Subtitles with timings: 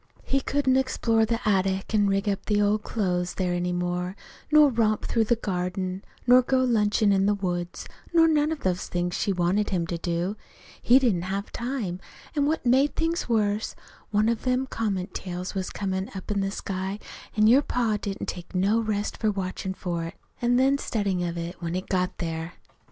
[0.23, 4.15] "He couldn't explore the attic an' rig up in the old clothes there any more,
[4.51, 8.73] nor romp through the garden, nor go lunchin' in the woods, nor none of the
[8.73, 10.37] things she wanted him to do.
[10.81, 11.99] He didn't have time.
[12.35, 13.75] An' what made things worse,
[14.09, 16.97] one of them comet tails was comin' up in the sky,
[17.37, 21.37] an' your pa didn't take no rest for watchin' for it, an' then studyin' of
[21.37, 22.53] it when it got here.